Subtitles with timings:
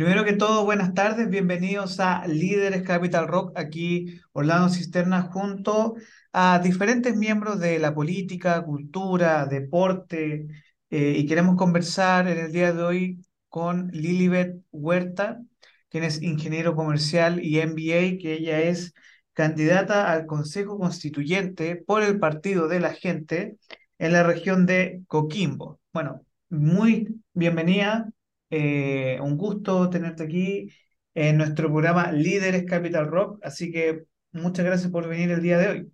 [0.00, 5.94] Primero que todo, buenas tardes, bienvenidos a Líderes Capital Rock, aquí Orlando Cisterna junto
[6.32, 10.46] a diferentes miembros de la política, cultura, deporte,
[10.88, 15.42] eh, y queremos conversar en el día de hoy con Lilibet Huerta,
[15.90, 18.94] quien es ingeniero comercial y MBA, que ella es
[19.34, 23.58] candidata al Consejo Constituyente por el Partido de la Gente
[23.98, 25.78] en la región de Coquimbo.
[25.92, 28.10] Bueno, muy bienvenida.
[28.50, 30.70] Eh, un gusto tenerte aquí
[31.14, 35.68] en nuestro programa Líderes Capital Rock, así que muchas gracias por venir el día de
[35.68, 35.92] hoy.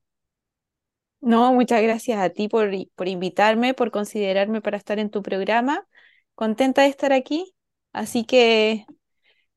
[1.20, 5.86] No, muchas gracias a ti por, por invitarme, por considerarme para estar en tu programa.
[6.34, 7.54] Contenta de estar aquí,
[7.92, 8.86] así que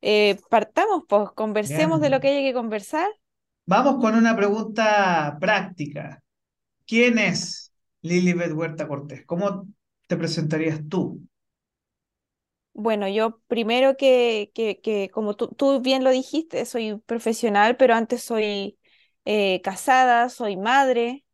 [0.01, 3.09] eh, partamos, pues conversemos de lo que haya que conversar.
[3.65, 6.21] Vamos con una pregunta práctica.
[6.87, 9.25] ¿Quién es Lilibet Huerta Cortés?
[9.25, 9.67] ¿Cómo
[10.07, 11.21] te presentarías tú?
[12.81, 18.23] Bueno, yo primero que, que, como tú, tú, bien lo dijiste, soy profesional, pero antes
[18.23, 18.79] soy
[19.25, 21.25] eh, casada, soy madre,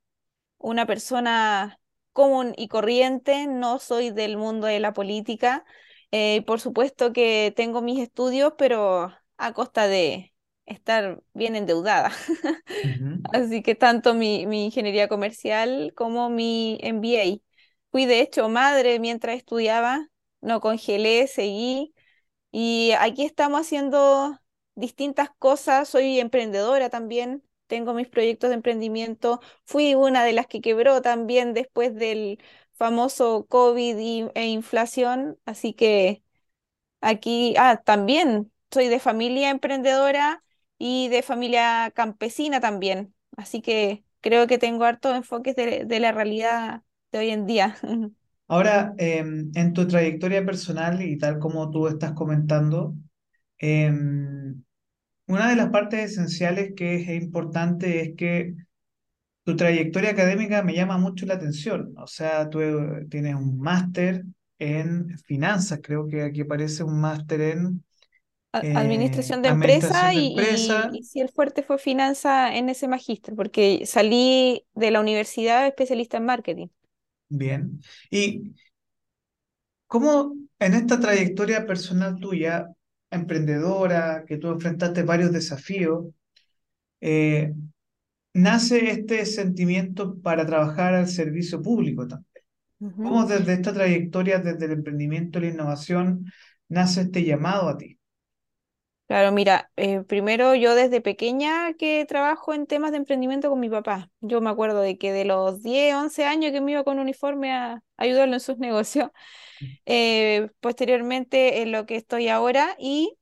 [0.57, 1.79] una persona
[2.13, 5.65] común y corriente, no soy del mundo de la política.
[6.11, 10.33] Eh, por supuesto que tengo mis estudios, pero a costa de
[10.65, 12.11] estar bien endeudada.
[13.33, 17.41] Así que tanto mi, mi ingeniería comercial como mi MBA.
[17.91, 20.09] Fui de hecho madre mientras estudiaba
[20.41, 21.93] no congelé, seguí
[22.51, 24.39] y aquí estamos haciendo
[24.75, 25.89] distintas cosas.
[25.89, 29.41] Soy emprendedora también, tengo mis proyectos de emprendimiento.
[29.65, 32.39] Fui una de las que quebró también después del
[32.75, 36.23] famoso COVID e inflación, así que
[37.01, 40.43] aquí, ah, también soy de familia emprendedora
[40.77, 46.11] y de familia campesina también, así que creo que tengo hartos enfoques de, de la
[46.11, 47.77] realidad de hoy en día.
[48.47, 52.95] Ahora, em, en tu trayectoria personal y tal como tú estás comentando,
[53.57, 54.63] em,
[55.27, 58.53] una de las partes esenciales que es importante es que
[59.43, 61.93] tu trayectoria académica me llama mucho la atención.
[61.97, 64.23] O sea, tú eh, tienes un máster
[64.57, 67.83] en finanzas, creo que aquí aparece un máster en
[68.63, 70.35] eh, administración de empresa, y,
[70.93, 76.17] y, si el fuerte fue finanza en ese magíster, porque salí de la universidad especialista
[76.17, 76.67] en marketing.
[77.29, 77.81] Bien.
[78.09, 78.55] ¿Y
[79.87, 82.67] cómo en esta trayectoria personal tuya,
[83.09, 86.07] emprendedora, que tú enfrentaste varios desafíos,
[87.01, 87.53] eh,
[88.33, 92.27] nace este sentimiento para trabajar al servicio público también?
[93.01, 96.25] ¿Cómo desde esta trayectoria, desde el emprendimiento y la innovación,
[96.69, 97.94] nace este llamado a ti?
[99.07, 103.69] Claro, mira, eh, primero yo desde pequeña que trabajo en temas de emprendimiento con mi
[103.69, 104.09] papá.
[104.19, 107.51] Yo me acuerdo de que de los 10, 11 años que me iba con uniforme
[107.53, 109.11] a ayudarlo en sus negocios,
[109.85, 113.15] eh, posteriormente en lo que estoy ahora y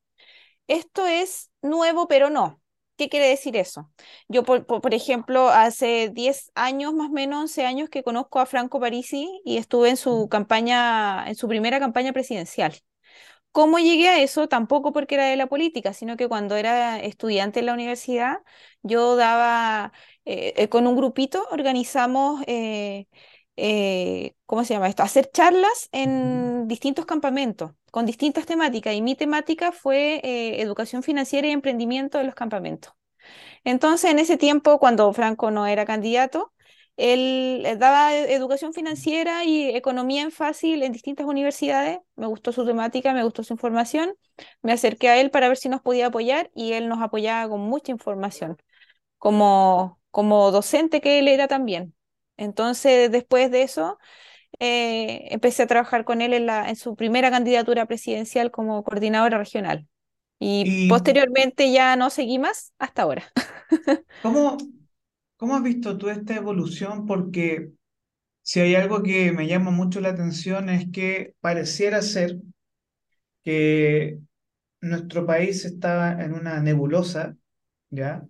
[0.68, 2.62] esto es nuevo, pero no.
[2.98, 3.92] ¿Qué quiere decir eso?
[4.30, 8.46] Yo, por, por, ejemplo, hace 10 años, más o menos 11 años, que conozco a
[8.46, 12.74] Franco Parisi y estuve en su campaña, en su primera campaña presidencial.
[13.54, 14.50] ¿Cómo llegué a eso?
[14.50, 18.40] Tampoco porque era de la política, sino que cuando era estudiante en la universidad,
[18.84, 19.94] yo daba,
[20.26, 23.08] eh, eh, con un grupito, organizamos, eh,
[24.48, 25.04] ¿cómo se llama esto?
[25.04, 30.22] Hacer charlas en distintos campamentos, con distintas temáticas, y mi temática fue
[30.62, 32.94] educación financiera y emprendimiento de los campamentos.
[33.64, 36.54] Entonces, en ese tiempo, cuando Franco no era candidato,
[36.98, 42.00] él eh, daba e-, educación financiera y economía en fácil en distintas universidades.
[42.16, 44.14] Me gustó su temática, me gustó su información.
[44.62, 47.62] Me acerqué a él para ver si nos podía apoyar y él nos apoyaba con
[47.62, 48.58] mucha información,
[49.18, 51.96] como, como docente que él era también.
[52.38, 53.98] Entonces, después de eso,
[54.60, 59.38] eh, empecé a trabajar con él en, la, en su primera candidatura presidencial como coordinadora
[59.38, 59.88] regional.
[60.40, 63.24] Y, y posteriormente ya no seguí más hasta ahora.
[64.22, 64.58] ¿Cómo,
[65.44, 67.06] ¿Cómo has visto tú esta evolución?
[67.06, 67.74] Porque
[68.44, 72.38] si hay algo que me llama mucho la atención es que pareciera ser
[73.44, 74.20] que
[74.82, 77.36] nuestro país está en una nebulosa,
[77.90, 78.26] ¿ya?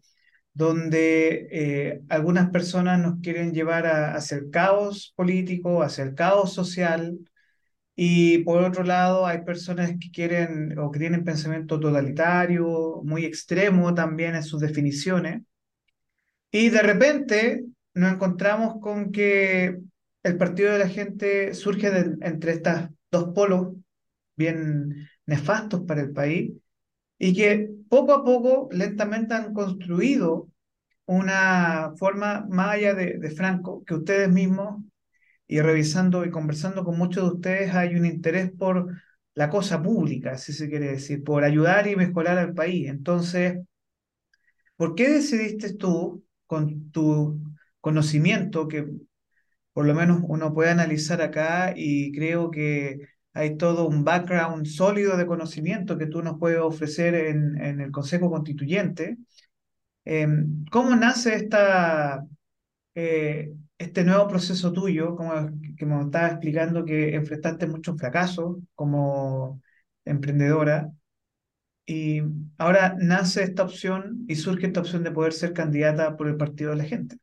[0.53, 6.53] Donde eh, algunas personas nos quieren llevar a, hacia el caos político, hacia el caos
[6.53, 7.19] social,
[7.95, 13.93] y por otro lado hay personas que quieren o que tienen pensamiento totalitario, muy extremo
[13.93, 15.43] también en sus definiciones.
[16.53, 17.65] Y de repente
[17.95, 19.79] nos encontramos con que
[20.21, 21.87] el partido de la gente surge
[22.21, 23.75] entre estos dos polos
[24.35, 26.51] bien nefastos para el país
[27.19, 30.49] y que poco a poco lentamente han construido
[31.05, 34.83] una forma más allá de, de Franco, que ustedes mismos,
[35.47, 38.87] y revisando y conversando con muchos de ustedes, hay un interés por
[39.35, 42.89] la cosa pública, si se quiere decir, por ayudar y mejorar al país.
[42.89, 43.59] Entonces,
[44.75, 47.41] ¿por qué decidiste tú, con tu
[47.81, 48.87] conocimiento, que
[49.73, 52.99] por lo menos uno puede analizar acá y creo que
[53.33, 57.91] hay todo un background sólido de conocimiento que tú nos puedes ofrecer en, en el
[57.91, 59.17] Consejo Constituyente?
[60.05, 62.25] Em, ¿cómo nace esta,
[62.95, 65.33] eh, este nuevo proceso tuyo, como
[65.77, 69.61] que me estabas explicando que enfrentaste muchos fracasos como
[70.05, 70.91] emprendedora
[71.85, 72.21] y
[72.57, 76.71] ahora nace esta opción y surge esta opción de poder ser candidata por el Partido
[76.71, 77.17] de la Gente.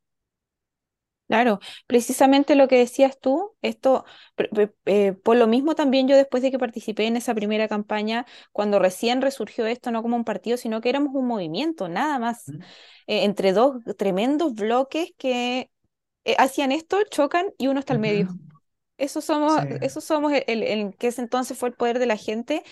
[1.31, 4.05] Claro, precisamente lo que decías tú, esto,
[4.85, 8.81] eh, por lo mismo también yo después de que participé en esa primera campaña, cuando
[8.81, 12.49] recién resurgió esto, no como un partido, sino que éramos un movimiento, nada más,
[13.07, 15.71] eh, entre dos tremendos bloques que
[16.25, 18.29] eh, hacían esto, chocan y uno está al medio.
[19.01, 22.63] Eso somos, eso somos el, el, que ese entonces fue el poder de la gente.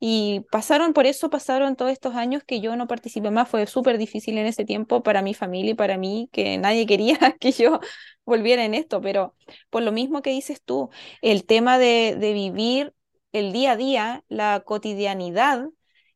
[0.00, 3.98] Y pasaron, por eso pasaron todos estos años que yo no participé más, fue súper
[3.98, 7.80] difícil en ese tiempo para mi familia y para mí, que nadie quería que yo
[8.24, 9.34] volviera en esto, pero
[9.70, 10.90] por lo mismo que dices tú,
[11.22, 12.94] el tema de, de vivir
[13.32, 15.66] el día a día, la cotidianidad,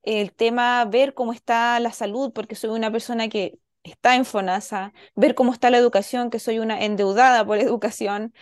[0.02, 4.92] el tema ver cómo está la salud, porque soy una persona que está en FONASA,
[5.14, 8.32] ver cómo está la educación, que soy una endeudada por educación,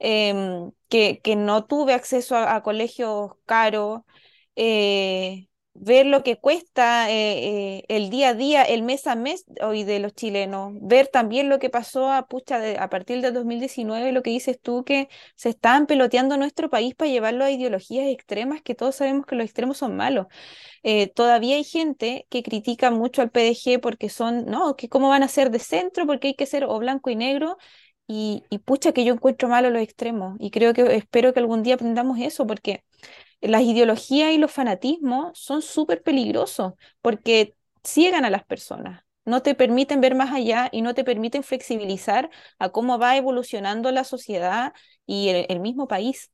[0.00, 4.02] Em, que, que, no tuve acceso a, colegios caros,
[4.54, 9.44] eh, ver lo que cuesta eh, eh, el día a día, el mes a mes
[9.60, 14.12] hoy de los chilenos, ver también lo que pasó a, pucha, a partir del 2019,
[14.12, 18.62] lo que dices tú, que se estaban peloteando nuestro país para llevarlo a ideologías extremas,
[18.62, 20.26] que todos sabemos que los extremos son malos.
[21.14, 25.28] todavía hay gente que critica mucho al PDG porque son, no, que cómo van a
[25.28, 27.58] ser de centro, porque hay que ser o blanco y negro,
[28.08, 31.74] y, pucha que yo encuentro malo los extremos y creo que espero que algún día
[31.74, 32.84] aprendamos eso porque
[33.40, 39.54] las ideologías y los fanatismos son súper peligrosos porque ciegan a las personas, no te
[39.54, 44.72] permiten ver más allá y no te permiten flexibilizar a cómo va evolucionando la sociedad
[45.06, 46.32] y el, mismo país.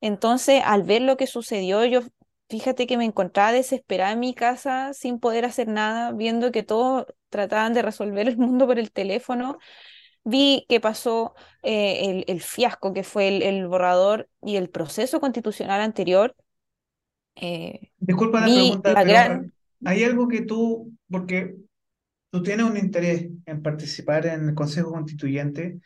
[0.00, 2.02] Entonces, al ver lo que sucedió, yo
[2.48, 7.06] fíjate que me encontraba desesperada en mi casa sin poder hacer nada, viendo que todos
[7.30, 9.58] trataban de resolver el mundo por el teléfono
[10.24, 16.34] vi que pasó eh, el, fiasco que fue el, borrador y el proceso constitucional anterior.
[17.36, 19.50] Eh, Disculpa la pregunta, pero
[19.84, 21.56] hay algo que tú, porque
[22.30, 25.80] tú tienes un interés en participar en el Consejo Constituyente,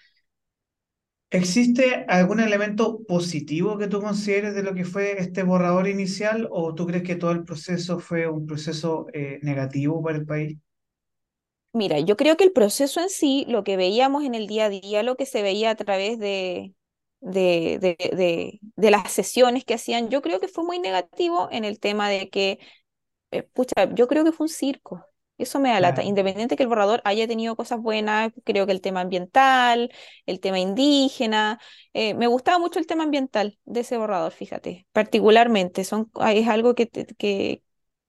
[1.31, 6.75] ¿existe algún elemento positivo que tú consideres de lo que fue este borrador inicial o
[6.75, 10.59] tú crees que todo el proceso fue un proceso eh, negativo para el país?
[11.75, 14.69] Mira, yo creo que el proceso en sí, lo que veíamos en el día a
[14.71, 16.73] día, lo que se veía a través de,
[17.21, 21.81] de, de, de, las sesiones que hacían, yo creo que fue muy negativo en el
[21.81, 22.61] tema de que,
[23.33, 25.05] eh, pucha, yo creo que fue un circo.
[25.39, 26.05] Eso me da lata.
[26.05, 29.93] Independiente que el borrador haya tenido cosas buenas, creo que el tema ambiental,
[30.27, 31.61] el tema indígena,
[31.95, 35.85] eh, me gustaba mucho el tema ambiental de ese borrador, fíjate, particularmente.
[35.85, 36.89] Son, es algo que,
[37.19, 37.64] que,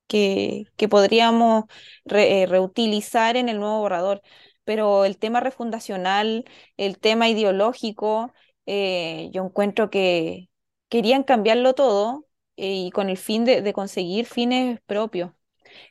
[0.07, 1.65] que, que podríamos
[2.05, 4.21] eh, reutilizar en el nuevo borrador.
[4.63, 6.45] Pero el tema refundacional,
[6.77, 8.33] el tema ideológico,
[8.65, 10.49] eh, yo encuentro que
[10.89, 12.25] querían cambiarlo todo
[12.57, 15.31] eh, y con el fin de, de conseguir fines propios.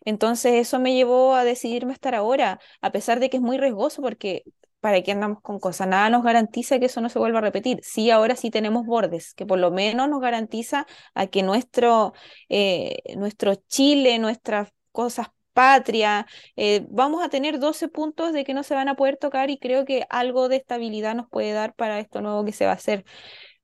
[0.04, 4.02] Entonces eso me llevó a decidirme estar ahora, a pesar de que es muy riesgoso
[4.02, 4.44] porque
[4.84, 5.88] ¿para qué andamos con cosas?
[5.88, 7.80] Nada nos garantiza que eso no se vuelva a repetir.
[7.82, 12.12] Sí, ahora sí tenemos bordes, que por lo menos nos garantiza a que nuestro,
[12.50, 16.26] eh, nuestro Chile, nuestras cosas patria,
[16.56, 19.56] eh, vamos a tener 12 puntos de que no se van a poder tocar y
[19.58, 22.74] creo que algo de estabilidad nos puede dar para esto nuevo que se va a
[22.74, 23.06] hacer.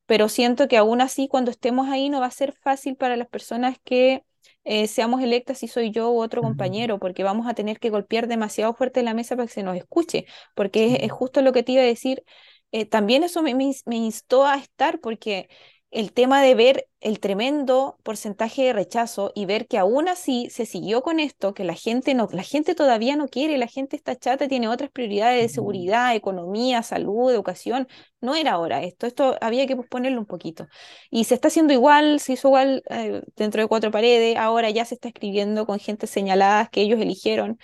[0.07, 3.29] Pero siento que aún así, cuando estemos ahí, no va a ser fácil para las
[3.29, 4.25] personas que
[4.65, 8.29] eh, seamos electas si soy yo u otro compañero, porque vamos a tener que golpear
[8.29, 11.73] demasiado fuerte la mesa para que se nos escuche, porque es, justo lo que te
[11.73, 12.25] iba a decir.
[12.73, 15.49] Eh, también eso me, me instó a estar, porque
[15.91, 20.67] el tema de ver el tremendo porcentaje de rechazo y ver que aún así se
[20.67, 24.15] siguió con esto, que la gente no, la gente todavía no quiere, la gente está
[24.17, 27.89] chata, tiene otras prioridades de seguridad, economía, salud, educación.
[28.21, 30.69] No era ahora esto, esto había que posponerlo un poquito.
[31.11, 34.85] Y se está haciendo igual, se hizo igual eh, dentro de cuatro paredes, ahora ya
[34.85, 37.59] se está escribiendo con gente señalada que ellos eligieron.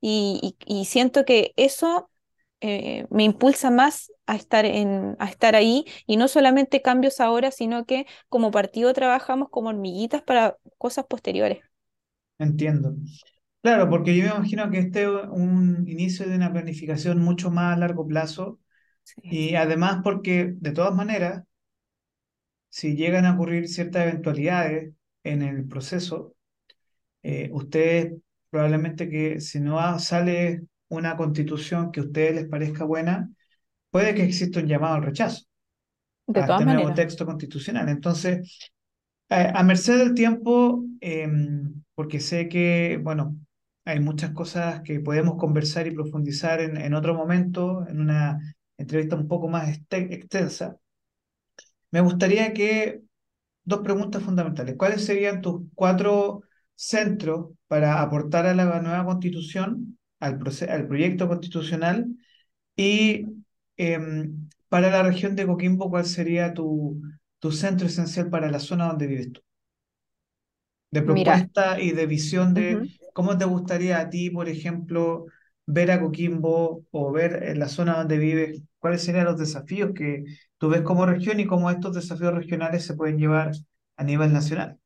[0.00, 2.10] y, y siento que eso
[2.60, 7.50] eh, me impulsa más a estar, en, a estar ahí y no solamente cambios ahora,
[7.50, 11.60] sino que como partido trabajamos como hormiguitas para cosas posteriores.
[12.38, 12.94] Entiendo.
[13.62, 17.76] Claro, porque yo me imagino que este es un inicio de una planificación mucho más
[17.76, 18.60] a largo plazo
[19.22, 21.44] y además porque de todas maneras,
[22.68, 24.92] si llegan a ocurrir ciertas eventualidades,
[25.24, 26.34] en el proceso,
[27.22, 28.14] eh, ustedes
[28.50, 33.30] probablemente que si no sale una constitución que a ustedes les parezca buena,
[33.90, 35.44] puede que exista un llamado al rechazo
[36.26, 37.88] De a todas este nuevo texto constitucional.
[37.88, 38.70] Entonces,
[39.30, 43.36] eh, a merced del tiempo, em, porque sé que, bueno,
[43.84, 48.38] hay muchas cosas que podemos conversar y profundizar en, en otro momento, en una
[48.78, 50.76] entrevista un poco más este- extensa,
[51.90, 53.02] me gustaría que
[53.64, 54.76] dos preguntas fundamentales.
[54.78, 56.42] ¿Cuáles serían tus cuatro
[56.76, 62.06] centros para aportar a la nueva constitución, al, al proyecto constitucional?
[62.76, 63.26] Y
[63.76, 67.00] em, para la región de Coquimbo, ¿cuál sería tu,
[67.40, 69.42] tu centro esencial para la zona donde vives tú?
[70.90, 72.80] De Mira, propuesta y de visión de
[73.12, 75.26] cómo te gustaría a ti, por ejemplo,
[75.66, 80.24] ver a Coquimbo o ver en la zona donde vives, cuáles serían los desafíos que
[80.58, 83.52] tú ves como región y cómo estos desafíos regionales se pueden llevar
[83.96, 84.78] a nivel nacional.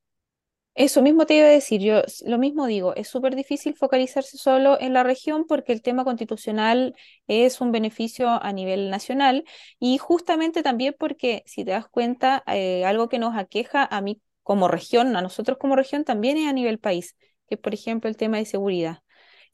[0.75, 4.81] Eso mismo te iba a decir, yo lo mismo digo, es súper difícil focalizarse solo
[4.81, 6.95] en la región porque el tema constitucional
[7.26, 9.45] es un beneficio a nivel nacional
[9.79, 14.23] y justamente también porque, si te das cuenta, eh, algo que nos aqueja a mí
[14.43, 17.17] como región, a nosotros como región, también es a nivel país,
[17.50, 19.00] que por ejemplo el tema de seguridad,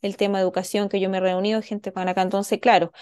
[0.03, 2.93] el tema de educación, que yo me he reunido gente con acá, entonces, claro,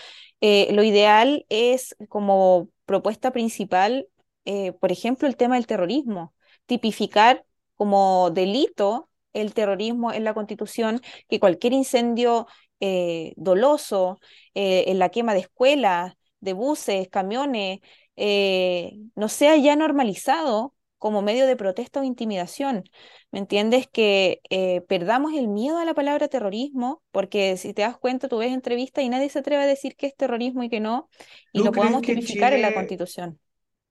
[0.40, 4.08] eh, lo ideal es como propuesta principal,
[4.46, 6.34] eh, por ejemplo, el tema del terrorismo
[6.66, 7.45] tipificar
[7.76, 12.46] como delito el terrorismo en la Constitución, que cualquier incendio
[12.80, 14.18] eh, doloso,
[14.54, 17.80] eh, en la quema de escuelas, de buses, camiones,
[18.16, 22.84] eh, no sea ya normalizado como medio de protesta o intimidación.
[23.30, 23.86] ¿Me entiendes?
[23.86, 28.38] Que eh, perdamos el miedo a la palabra terrorismo, porque si te das cuenta, tú
[28.38, 31.08] ves entrevistas y nadie se atreve a decir que es terrorismo y que no,
[31.52, 33.38] y ¿Tú lo que tipificar en la Constitución,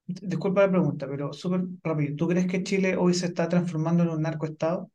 [0.07, 4.09] disculpa la pregunta, pero súper rápido, ¿tú crees que Chile hoy se está transformando en
[4.09, 4.91] un narcoestado?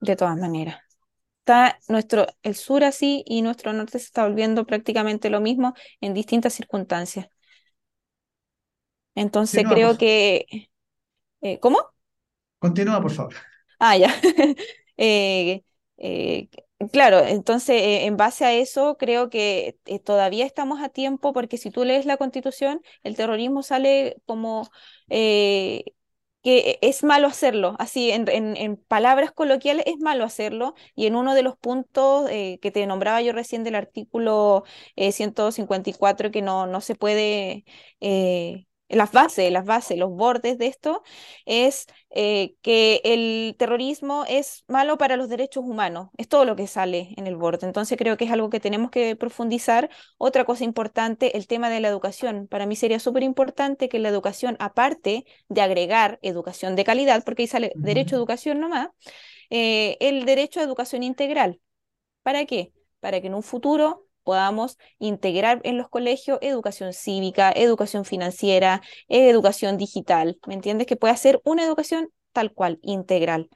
[0.00, 0.78] de todas maneras.
[1.40, 6.14] está nuestro, el sur así y nuestro norte se está volviendo prácticamente lo mismo en
[6.14, 7.28] distintas circunstancias.
[9.14, 10.46] Entonces Continúa, creo que,
[11.42, 11.78] eh, ¿cómo?
[12.64, 13.34] Continúa, por favor.
[13.78, 14.08] Ah, ya.
[14.98, 15.64] Eh,
[15.96, 16.48] eh,
[16.90, 21.58] claro, entonces eh, en base a eso creo que eh, todavía estamos a tiempo porque
[21.58, 24.70] si tú lees la Constitución, el terrorismo sale como
[25.08, 25.84] eh,
[26.42, 31.14] que es malo hacerlo, así en, en- en palabras coloquiales es malo hacerlo y en
[31.16, 34.64] uno de los puntos eh, que te nombraba yo recién del artículo
[34.96, 37.64] eh, 154 que no, no se puede...
[38.92, 41.02] Las bases, las bases, los bordes de esto
[41.46, 46.10] es eh, que el terrorismo es malo para los derechos humanos.
[46.18, 47.66] Es todo lo que sale en el borde.
[47.66, 49.88] Entonces creo que es algo que tenemos que profundizar.
[50.18, 52.48] Otra cosa importante, el tema de la educación.
[52.48, 57.44] Para mí sería súper importante que la educación, aparte de agregar educación de calidad, porque
[57.44, 58.88] ahí sale derecho a educación nomás,
[59.48, 61.60] eh, el derecho a educación integral.
[62.22, 62.72] ¿Para qué?
[63.00, 69.76] Para que en un futuro podamos integrar en los colegios educación cívica, educación financiera, educación
[69.76, 70.38] digital.
[70.46, 70.86] ¿Me entiendes?
[70.86, 73.48] Que pueda ser una educación tal cual, integral.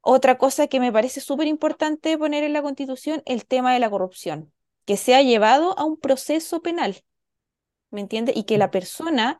[0.00, 3.90] Otra cosa que me parece súper importante poner en la Constitución, el tema de la
[3.90, 4.52] corrupción,
[4.86, 7.02] que sea llevado a un proceso penal.
[7.90, 8.36] ¿Me entiendes?
[8.36, 9.38] Y que la persona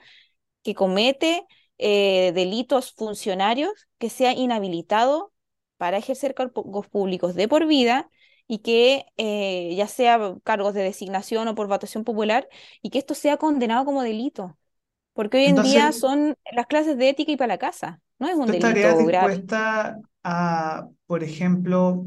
[0.63, 1.47] que comete
[1.79, 5.33] eh, delitos funcionarios que sea inhabilitado
[5.79, 8.11] para ejercer cargos públicos de por vida
[8.51, 12.49] y que eh, ya sea cargos de designación o por votación popular
[12.83, 14.59] y que esto sea condenado como delito.
[15.13, 18.35] Porque hoy en día son las clases de ética y para la casa, no es
[18.35, 19.45] un ¿tú estarías delito grave.
[20.25, 22.07] a, por ejemplo,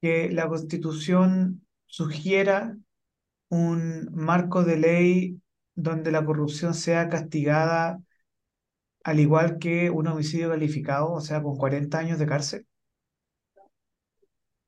[0.00, 2.76] que la Constitución sugiera
[3.48, 5.40] un marco de ley
[5.74, 7.98] donde la corrupción sea castigada
[9.02, 12.66] al igual que un homicidio calificado, o sea, con 40 años de cárcel?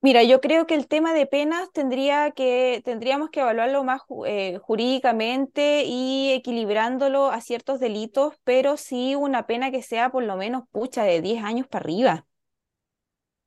[0.07, 4.59] Mira, yo creo que el tema de penas tendría que, tendríamos que evaluarlo más eh,
[4.63, 10.63] jurídicamente y equilibrándolo a ciertos delitos, pero sí una pena que sea por lo menos
[10.71, 12.27] pucha de 10 años para arriba.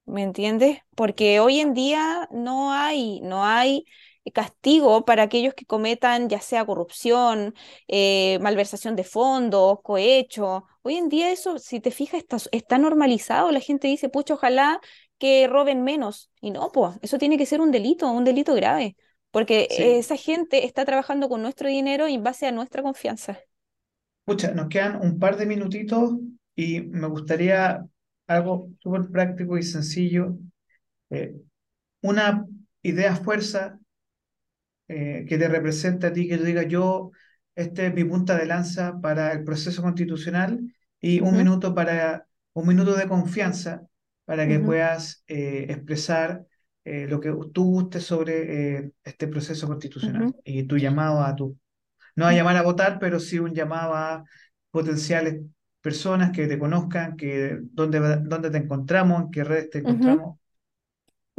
[0.06, 0.80] ¿Me entiendes?
[0.96, 3.86] Porque hoy en día no hay, no hay
[4.34, 7.56] castigo para aquellos que cometan ya sea corrupción,
[7.88, 10.66] eh, malversación de fondos, cohecho.
[10.82, 13.52] Hoy en día eso, si te fijas, está, está normalizado.
[13.52, 14.82] La gente dice, pucha, ojalá
[15.20, 16.32] que roben menos.
[16.42, 18.98] Y no, pues, eso tiene que ser un delito, un delito grave.
[19.32, 19.84] Porque Sí.
[20.00, 23.40] esa gente está trabajando con nuestro dinero y en base a nuestra confianza.
[24.26, 26.14] Pucha, nos quedan un par de minutitos
[26.56, 27.86] y me gustaría
[28.28, 30.38] algo súper práctico y sencillo.
[31.12, 31.36] eh,
[32.02, 32.46] una
[32.84, 33.80] idea fuerza
[34.88, 37.12] eh, que te represente a ti, que tú digas yo,
[37.56, 40.60] este es mi punta de lanza para el proceso constitucional
[41.02, 43.82] y un minuto para un minuto de confianza
[44.30, 46.46] para que puedas eh, expresar
[46.84, 51.58] eh, lo que tú gustes sobre eh, este proceso constitucional y tu llamado a tu,
[52.16, 54.24] no a llamar a votar, pero sí un llamado a
[54.70, 55.42] potenciales
[55.82, 60.39] personas que te conozcan, que dónde, dónde te encontramos, en qué redes te encontramos.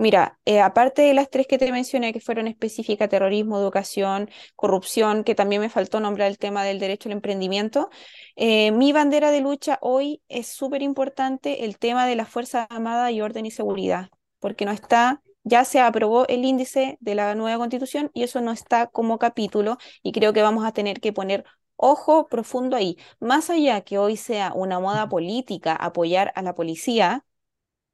[0.00, 5.24] Mira, eh, aparte de las tres que te mencioné, que fueron específicas, terrorismo, educación, corrupción,
[5.24, 7.90] que también me faltó nombrar el tema del derecho al emprendimiento,
[8.34, 13.10] eh, mi bandera de lucha hoy es súper importante el tema de la Fuerza Armada
[13.10, 17.58] y Orden y Seguridad, porque no está, ya se aprobó el índice de la nueva
[17.58, 21.44] constitución y eso no está como capítulo y creo que vamos a tener que poner
[21.76, 22.96] ojo profundo ahí.
[23.18, 27.26] Más allá que hoy sea una moda política apoyar a la policía,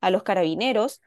[0.00, 1.00] a los carabineros,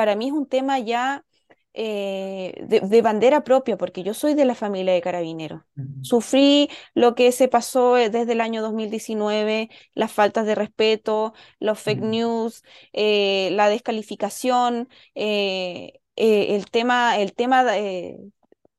[0.00, 1.26] para mí es un tema ya
[1.74, 5.60] eh, de, de bandera propia, porque yo soy de la familia de carabineros.
[6.00, 11.78] Sufrí lo que se pasó eh, desde el año 2019, las faltas de respeto, los
[11.78, 12.64] fake news,
[12.94, 18.16] eh, la descalificación, eh, el tema, el tema de,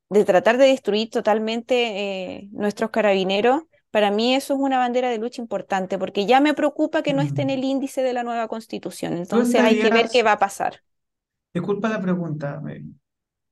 [0.10, 3.62] de tratar de destruir totalmente nuestros carabineros.
[3.92, 7.22] Para mí eso es una bandera de lucha importante, porque ya me preocupa que no
[7.22, 9.14] esté en el índice de la nueva constitución.
[9.14, 10.82] ¿Tú Entonces hay que ver qué va a pasar.
[11.54, 12.84] Disculpa la pregunta, me,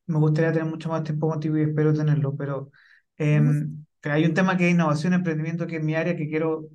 [0.08, 2.72] me gustaría tener mucho más tiempo contigo y espero tenerlo, pero
[3.18, 6.70] em, hay un tema que es innovación, emprendimiento, que es mi área, que quiero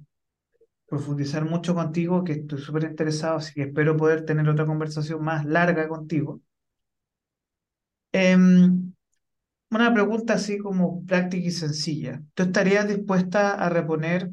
[0.89, 5.45] profundizar mucho contigo, que estoy súper interesado, así que espero poder tener otra conversación más
[5.47, 6.41] larga contigo.
[8.13, 8.95] Em,
[9.71, 12.23] una pregunta así como práctica y sencilla.
[12.35, 14.33] ¿Tú estarías dispuesta a reponer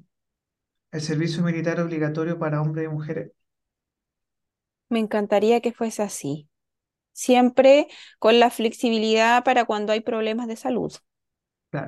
[0.92, 3.32] el servicio militar obligatorio para hombres y mujeres?
[4.90, 6.48] Me encantaría que fuese así,
[7.14, 7.88] siempre
[8.20, 10.94] con la flexibilidad para cuando hay problemas de salud.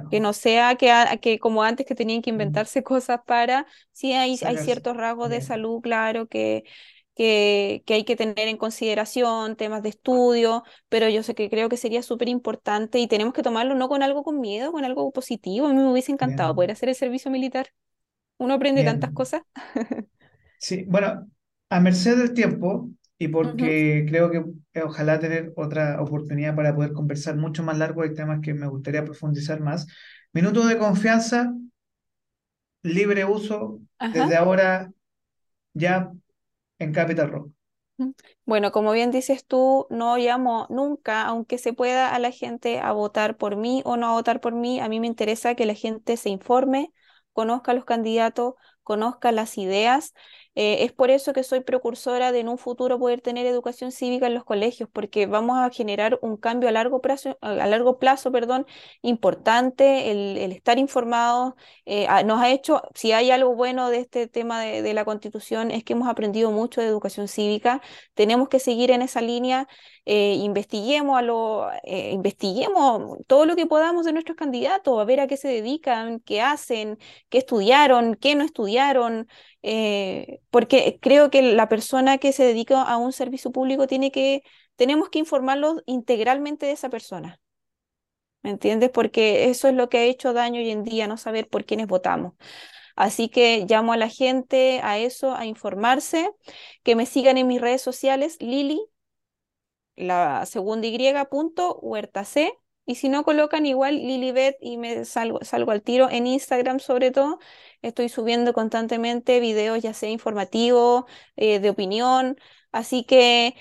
[0.10, 3.66] Que no sea que, a- que como antes que tenían que Mm, inventarse cosas para,
[3.92, 6.64] sí hay, hay ciertos rasgos de salud, claro, que,
[7.16, 11.68] que, que hay que tener en consideración, temas de estudio, pero yo sé que creo
[11.70, 15.12] que sería súper importante y tenemos que tomarlo no con algo con miedo, con algo
[15.12, 15.66] positivo.
[15.68, 17.70] A mí me hubiese encantado poder hacer el servicio militar.
[18.38, 19.44] Uno aprende tantas cosas.
[20.58, 21.30] Sí, bueno,
[21.70, 26.94] a merced del tiempo y porque creo que eh, ojalá tener otra oportunidad para poder
[26.94, 29.88] conversar mucho más largo de temas que me gustaría profundizar más.
[30.34, 31.54] Minuto de confianza,
[32.84, 34.28] libre uso, Ajá.
[34.28, 34.92] desde ahora
[35.74, 36.12] ya
[36.80, 37.52] en Capital Rock.
[38.46, 42.92] Bueno, como bien dices tú, no llamo nunca, aunque se pueda, a la gente a
[42.92, 44.80] votar por mí o no a votar por mí.
[44.80, 46.94] A mí me interesa que la gente se informe,
[47.34, 50.14] conozca a los candidatos, conozca las ideas.
[50.56, 54.28] Eh, es por eso que soy precursora de en un futuro poder tener educación cívica
[54.28, 58.32] en los colegios, porque vamos a generar un cambio a largo plazo, a largo plazo,
[58.32, 58.66] perdón,
[59.02, 60.12] importante.
[60.12, 61.54] El, estar informados
[61.86, 65.72] eh, nos ha hecho, si hay algo bueno de este tema de de la Constitución,
[65.72, 67.82] es que hemos aprendido mucho de educación cívica
[68.14, 69.68] tenemos que seguir en esa línea,
[70.06, 75.20] eh, investiguemos, a lo, eh, investiguemos todo lo que podamos de nuestros candidatos, a ver
[75.20, 76.98] a qué se dedican, qué hacen,
[77.30, 79.28] qué estudiaron, qué no estudiaron,
[79.64, 84.44] eh, porque creo que la persona que se dedica a un servicio público tiene que,
[84.76, 87.40] tenemos que informarlos integralmente de esa persona.
[88.42, 88.90] ¿Me entiendes?
[88.92, 91.88] Porque eso es lo que ha hecho daño hoy en día, no saber por quiénes
[91.88, 92.34] votamos.
[92.96, 96.30] Así que llamo a la gente a eso, a informarse,
[96.84, 98.82] que me sigan en mis redes sociales, Lili
[99.96, 100.98] la segunda Y,
[101.30, 102.52] punto, Huerta C.
[102.86, 107.12] Y si no colocan igual Lilibet y me salgo, salgo al tiro en Instagram sobre
[107.12, 107.40] todo,
[107.82, 111.06] estoy subiendo constantemente videos ya sea informativos,
[111.38, 112.38] eh, de opinión,
[112.74, 113.56] así que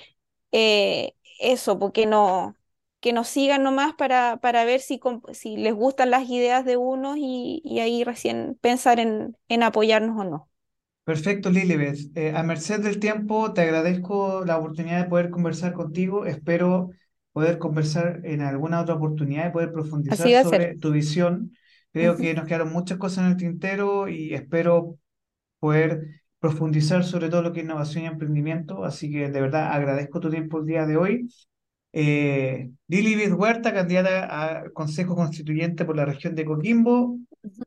[0.52, 2.56] eh, eso, porque no,
[3.00, 5.00] que nos sigan nomás para, para ver si,
[5.32, 10.18] si les gustan las ideas de unos y, y ahí recién pensar en, en apoyarnos
[10.20, 10.48] o no.
[11.04, 11.98] Perfecto, Lilibet.
[12.16, 16.26] Eh, a merced del tiempo, te agradezco la oportunidad de poder conversar contigo.
[16.26, 16.90] Espero
[17.32, 20.44] poder conversar en alguna otra oportunidad y poder profundizar ser.
[20.44, 21.52] sobre tu visión.
[21.92, 24.98] Creo que nos quedaron muchas cosas en el tintero y espero
[25.58, 28.84] poder profundizar sobre todo lo que es innovación y emprendimiento.
[28.84, 31.28] Así que de verdad agradezco tu tiempo el día de hoy.
[31.92, 37.18] Eh, Lilibet Huerta, candidata a Consejo Constituyente por la región de Coquimbo.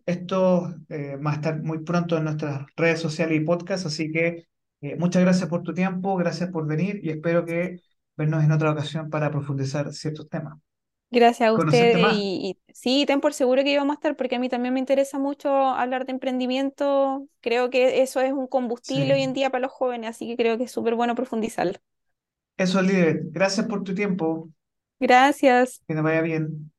[0.06, 4.48] Esto eh, va a estar muy pronto en nuestras redes sociales y podcast, así que
[4.82, 7.80] eh, muchas gracias por tu tiempo, gracias por venir y espero que
[8.18, 10.58] vernos en otra ocasión para profundizar ciertos temas.
[11.12, 14.40] Gracias a usted y, y sí, ten por seguro que íbamos a estar porque a
[14.40, 17.28] mí también me interesa mucho hablar de emprendimiento.
[17.42, 20.58] Creo que eso es un combustible hoy en día para los jóvenes, así que creo
[20.58, 21.80] que es súper bueno profundizarlo.
[22.58, 23.32] Eso, Lidet.
[23.32, 24.50] Gracias por tu tiempo.
[25.00, 25.82] Gracias.
[25.88, 26.72] Que te vaya bien.